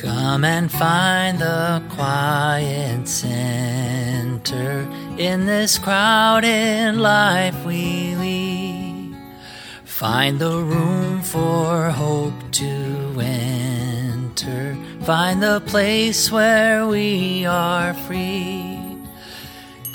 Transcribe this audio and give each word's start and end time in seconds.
Come 0.00 0.44
and 0.44 0.70
find 0.70 1.40
the 1.40 1.82
quiet 1.88 3.08
center 3.08 4.88
in 5.18 5.44
this 5.44 5.76
crowded 5.76 6.94
life 6.94 7.64
we 7.64 8.14
lead. 8.14 9.16
Find 9.84 10.38
the 10.38 10.62
room 10.62 11.20
for 11.22 11.90
hope 11.90 12.52
to 12.52 13.16
enter. 13.20 14.76
Find 15.02 15.42
the 15.42 15.60
place 15.66 16.30
where 16.30 16.86
we 16.86 17.44
are 17.44 17.92
free. 18.06 18.78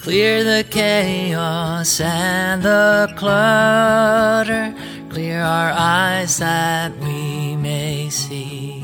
Clear 0.01 0.43
the 0.43 0.65
chaos 0.69 2.01
and 2.01 2.61
the 2.61 3.09
clutter. 3.15 4.75
Clear 5.07 5.41
our 5.41 5.71
eyes 5.71 6.39
that 6.39 6.91
we 6.97 7.55
may 7.55 8.09
see 8.09 8.82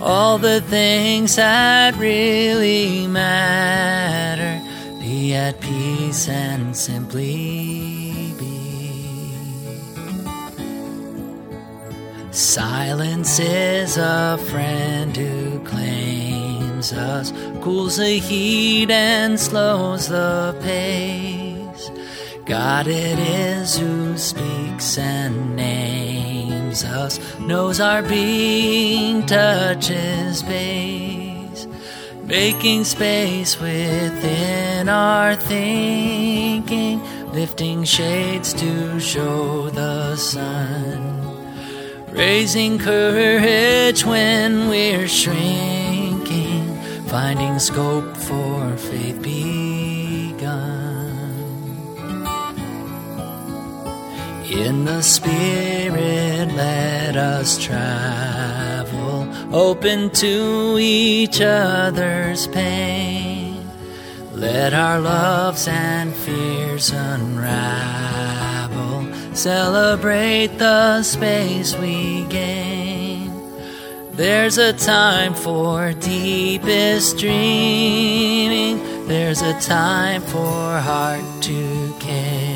all 0.00 0.38
the 0.38 0.60
things 0.62 1.36
that 1.36 1.96
really 1.96 3.06
matter. 3.06 4.60
Be 5.00 5.34
at 5.34 5.60
peace 5.60 6.28
and 6.28 6.76
simply 6.76 8.32
be. 8.38 9.32
Silence 12.30 13.38
is 13.38 13.96
a 13.96 14.38
friend 14.50 15.16
who 15.16 15.58
claims 15.60 16.92
us, 16.92 17.32
cools 17.62 17.96
the 17.96 18.18
heat 18.18 18.90
and 18.90 19.40
slows 19.40 20.08
the 20.08 20.54
pace. 20.62 21.90
God 22.44 22.86
it 22.86 23.18
is 23.18 23.78
who 23.78 24.16
speaks 24.18 24.98
and 24.98 25.56
names 25.56 25.75
us, 26.84 27.18
knows 27.38 27.80
our 27.80 28.02
being, 28.02 29.24
touches 29.26 30.42
base, 30.42 31.66
making 32.24 32.84
space 32.84 33.60
within 33.60 34.88
our 34.88 35.36
thinking, 35.36 37.00
lifting 37.32 37.84
shades 37.84 38.52
to 38.54 39.00
show 39.00 39.70
the 39.70 40.16
sun, 40.16 41.36
raising 42.10 42.78
courage 42.78 44.04
when 44.04 44.68
we're 44.68 45.08
shrinking, 45.08 46.76
finding 47.06 47.58
scope 47.58 48.16
for 48.16 48.76
faith 48.76 49.22
In 54.50 54.84
the 54.84 55.02
Spirit, 55.02 56.52
let 56.54 57.16
us 57.16 57.58
travel, 57.58 59.28
open 59.52 60.10
to 60.10 60.78
each 60.78 61.40
other's 61.40 62.46
pain. 62.46 63.68
Let 64.32 64.72
our 64.72 65.00
loves 65.00 65.66
and 65.66 66.14
fears 66.14 66.92
unravel, 66.92 68.14
celebrate 69.34 70.58
the 70.58 71.02
space 71.02 71.74
we 71.76 72.22
gain. 72.26 73.32
There's 74.12 74.58
a 74.58 74.72
time 74.72 75.34
for 75.34 75.92
deepest 75.92 77.18
dreaming, 77.18 79.08
there's 79.08 79.42
a 79.42 79.58
time 79.60 80.22
for 80.22 80.78
heart 80.78 81.42
to 81.42 81.92
care 81.98 82.55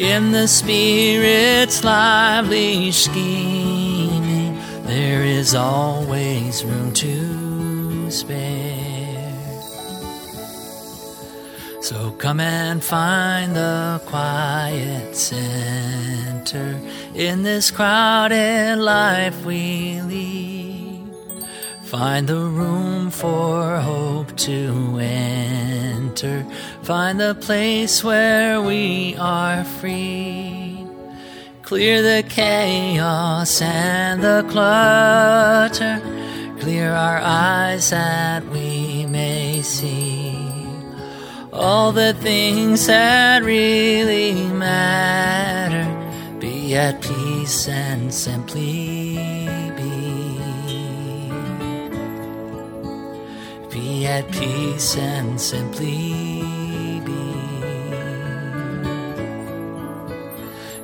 in 0.00 0.32
the 0.32 0.48
Spirit's 0.48 1.84
lively 1.84 2.90
scheming, 2.90 4.58
there 4.84 5.22
is 5.22 5.54
always 5.54 6.64
room 6.64 6.90
to 6.94 8.10
spare. 8.10 8.80
So 11.82 12.12
come 12.12 12.40
and 12.40 12.82
find 12.82 13.54
the 13.54 14.00
quiet 14.06 15.14
center 15.14 16.80
in 17.14 17.42
this 17.42 17.70
crowded 17.70 18.76
life 18.78 19.44
we 19.44 20.00
lead. 20.00 21.14
Find 21.82 22.26
the 22.26 22.36
room 22.36 23.10
for 23.10 23.76
hope 23.80 24.34
to 24.38 24.96
Find 26.82 27.18
the 27.18 27.34
place 27.34 28.04
where 28.04 28.60
we 28.60 29.16
are 29.16 29.64
free. 29.64 30.86
Clear 31.62 32.02
the 32.02 32.28
chaos 32.28 33.62
and 33.62 34.22
the 34.22 34.44
clutter. 34.50 36.00
Clear 36.60 36.92
our 36.92 37.18
eyes 37.18 37.90
that 37.90 38.44
we 38.46 39.06
may 39.06 39.62
see 39.62 40.36
all 41.52 41.92
the 41.92 42.14
things 42.14 42.86
that 42.86 43.42
really 43.42 44.34
matter. 44.48 45.86
Be 46.38 46.74
at 46.74 47.00
peace 47.02 47.68
and 47.68 48.12
simply 48.12 49.69
Be 53.90 54.06
at 54.06 54.30
peace 54.30 54.96
and 54.96 55.40
simply 55.40 57.02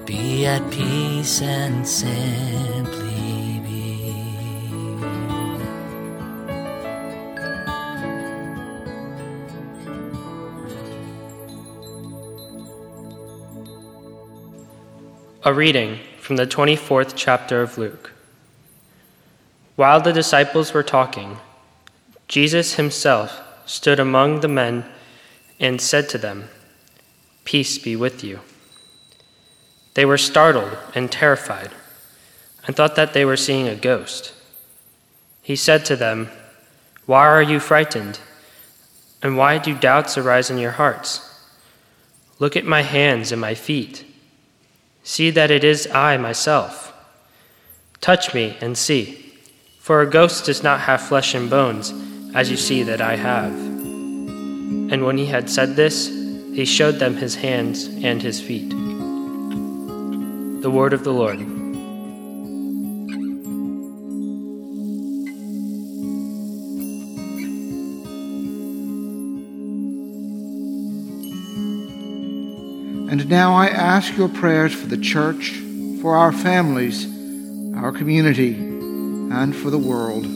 be 0.05 0.45
at 0.45 0.69
peace 0.73 1.41
and 1.41 1.87
simply 1.87 3.61
be. 3.61 4.13
A 15.45 15.55
reading 15.55 16.01
from 16.19 16.35
the 16.35 16.47
24th 16.49 17.13
chapter 17.15 17.63
of 17.63 17.79
Luke. 17.79 18.13
While 19.77 20.01
the 20.01 20.13
disciples 20.13 20.75
were 20.75 20.83
talking, 20.83 21.39
Jesus 22.29 22.75
himself 22.75 23.41
stood 23.67 24.01
among 24.01 24.41
the 24.41 24.49
men 24.49 24.85
and 25.61 25.81
said 25.81 26.09
to 26.11 26.19
them, 26.19 26.49
Peace 27.45 27.79
be 27.79 27.97
with 27.97 28.25
you. 28.25 28.41
They 29.95 30.05
were 30.05 30.19
startled 30.19 30.77
and 30.95 31.11
terrified 31.11 31.71
and 32.67 32.75
thought 32.75 32.97
that 32.97 33.15
they 33.15 33.25
were 33.25 33.37
seeing 33.37 33.69
a 33.69 33.77
ghost. 33.77 34.33
He 35.41 35.57
said 35.57 35.85
to 35.87 35.97
them, 35.97 36.29
Why 37.07 37.27
are 37.27 37.43
you 37.43 37.61
frightened? 37.61 38.19
And 39.23 39.37
why 39.37 39.59
do 39.59 39.75
doubts 39.75 40.19
arise 40.19 40.51
in 40.51 40.59
your 40.59 40.73
hearts? 40.73 41.23
Look 42.39 42.57
at 42.57 42.65
my 42.65 42.83
hands 42.83 43.33
and 43.33 43.41
my 43.41 43.55
feet. 43.55 44.05
See 45.03 45.31
that 45.31 45.51
it 45.51 45.65
is 45.65 45.87
I 45.93 46.17
myself. 46.17 46.93
Touch 48.01 48.35
me 48.35 48.57
and 48.61 48.77
see, 48.77 49.35
for 49.79 50.01
a 50.01 50.11
ghost 50.11 50.45
does 50.47 50.63
not 50.63 50.81
have 50.81 51.01
flesh 51.01 51.35
and 51.35 51.49
bones, 51.49 51.95
as 52.37 52.51
you 52.51 52.57
see 52.59 52.83
that 52.83 53.01
I 53.01 53.17
have. 53.17 53.51
And 53.51 55.07
when 55.07 55.17
he 55.17 55.25
had 55.25 55.49
said 55.49 55.75
this, 55.75 56.09
he 56.09 56.67
showed 56.67 56.97
them 56.97 57.17
his 57.17 57.35
hands 57.35 57.87
and 57.87 58.21
his 58.21 58.43
feet. 58.43 58.69
The 60.61 60.71
word 60.71 60.93
of 60.93 61.03
the 61.03 61.15
Lord. 61.15 61.41
And 73.11 73.31
now 73.31 73.55
I 73.55 73.69
ask 73.69 74.15
your 74.15 74.29
prayers 74.29 74.75
for 74.75 74.89
the 74.89 74.99
church, 74.99 75.53
for 76.03 76.15
our 76.17 76.33
families, 76.33 77.07
our 77.77 77.93
community, 77.93 78.53
and 78.57 79.57
for 79.57 79.71
the 79.71 79.79
world. 79.79 80.36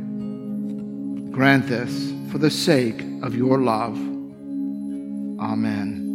Grant 1.31 1.67
this 1.67 2.11
for 2.31 2.37
the 2.37 2.51
sake 2.51 3.01
of 3.23 3.33
your 3.33 3.57
love. 3.57 3.97
Amen. 5.39 6.10